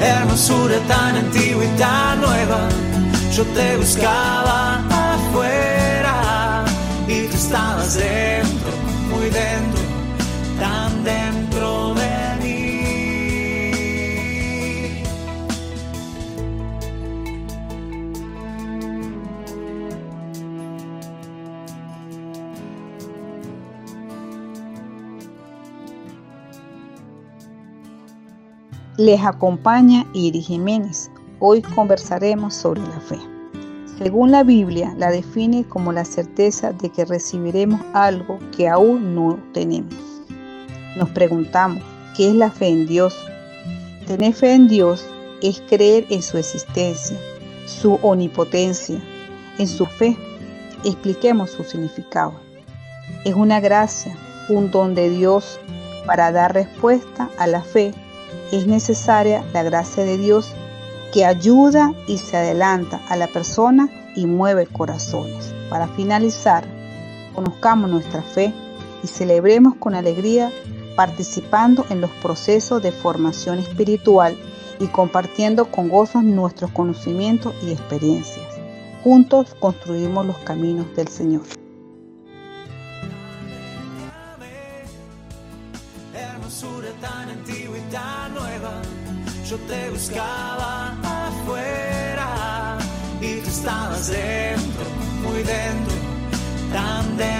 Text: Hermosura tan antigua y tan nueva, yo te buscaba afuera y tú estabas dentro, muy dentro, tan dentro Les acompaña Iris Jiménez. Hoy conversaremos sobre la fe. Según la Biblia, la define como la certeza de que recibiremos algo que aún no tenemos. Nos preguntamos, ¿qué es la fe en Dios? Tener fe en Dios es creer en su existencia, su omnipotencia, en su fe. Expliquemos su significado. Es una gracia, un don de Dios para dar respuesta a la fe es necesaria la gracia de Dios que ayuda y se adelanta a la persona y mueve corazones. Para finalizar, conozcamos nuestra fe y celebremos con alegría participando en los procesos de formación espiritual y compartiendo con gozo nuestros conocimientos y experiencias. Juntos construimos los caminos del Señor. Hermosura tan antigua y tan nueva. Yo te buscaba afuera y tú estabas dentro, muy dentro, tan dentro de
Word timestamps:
Hermosura 0.00 0.78
tan 0.88 1.16
antigua 1.16 1.64
y 1.64 1.68
tan 1.78 2.20
nueva, 2.20 2.68
yo 3.36 3.44
te 3.44 3.76
buscaba 3.76 4.82
afuera 4.88 6.64
y 7.06 7.26
tú 7.28 7.36
estabas 7.36 7.94
dentro, 7.94 8.72
muy 9.10 9.28
dentro, 9.30 9.82
tan 10.58 11.04
dentro 11.04 11.39
Les 29.00 29.24
acompaña 29.24 30.04
Iris 30.12 30.48
Jiménez. 30.48 31.10
Hoy 31.38 31.62
conversaremos 31.62 32.52
sobre 32.52 32.82
la 32.82 33.00
fe. 33.00 33.18
Según 33.96 34.30
la 34.30 34.42
Biblia, 34.42 34.94
la 34.98 35.10
define 35.10 35.64
como 35.64 35.90
la 35.90 36.04
certeza 36.04 36.74
de 36.74 36.90
que 36.90 37.06
recibiremos 37.06 37.80
algo 37.94 38.38
que 38.54 38.68
aún 38.68 39.14
no 39.14 39.38
tenemos. 39.54 39.94
Nos 40.98 41.08
preguntamos, 41.08 41.82
¿qué 42.14 42.28
es 42.28 42.34
la 42.34 42.50
fe 42.50 42.68
en 42.68 42.86
Dios? 42.86 43.16
Tener 44.06 44.34
fe 44.34 44.52
en 44.52 44.68
Dios 44.68 45.06
es 45.40 45.62
creer 45.62 46.04
en 46.10 46.20
su 46.20 46.36
existencia, 46.36 47.16
su 47.64 47.94
omnipotencia, 48.02 49.00
en 49.56 49.66
su 49.66 49.86
fe. 49.86 50.14
Expliquemos 50.84 51.52
su 51.52 51.64
significado. 51.64 52.34
Es 53.24 53.32
una 53.32 53.60
gracia, 53.60 54.14
un 54.50 54.70
don 54.70 54.94
de 54.94 55.08
Dios 55.08 55.58
para 56.04 56.32
dar 56.32 56.52
respuesta 56.52 57.30
a 57.38 57.46
la 57.46 57.62
fe 57.62 57.94
es 58.52 58.66
necesaria 58.66 59.44
la 59.52 59.62
gracia 59.62 60.04
de 60.04 60.18
Dios 60.18 60.52
que 61.12 61.24
ayuda 61.24 61.92
y 62.06 62.18
se 62.18 62.36
adelanta 62.36 63.00
a 63.08 63.16
la 63.16 63.26
persona 63.26 63.88
y 64.14 64.26
mueve 64.26 64.66
corazones. 64.66 65.54
Para 65.68 65.88
finalizar, 65.88 66.64
conozcamos 67.34 67.90
nuestra 67.90 68.22
fe 68.22 68.52
y 69.02 69.06
celebremos 69.06 69.74
con 69.76 69.94
alegría 69.94 70.50
participando 70.96 71.86
en 71.90 72.00
los 72.00 72.10
procesos 72.22 72.82
de 72.82 72.92
formación 72.92 73.58
espiritual 73.58 74.36
y 74.78 74.86
compartiendo 74.88 75.66
con 75.66 75.88
gozo 75.88 76.22
nuestros 76.22 76.70
conocimientos 76.72 77.54
y 77.62 77.72
experiencias. 77.72 78.46
Juntos 79.02 79.54
construimos 79.58 80.26
los 80.26 80.36
caminos 80.38 80.86
del 80.96 81.08
Señor. 81.08 81.59
Hermosura 86.50 86.90
tan 87.00 87.28
antigua 87.30 87.78
y 87.78 87.92
tan 87.92 88.34
nueva. 88.34 88.82
Yo 89.48 89.56
te 89.68 89.90
buscaba 89.90 90.96
afuera 91.02 92.78
y 93.20 93.40
tú 93.40 93.48
estabas 93.48 94.08
dentro, 94.08 94.84
muy 95.22 95.42
dentro, 95.44 95.94
tan 96.72 97.16
dentro 97.16 97.39
de - -